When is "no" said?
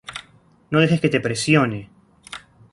0.71-0.79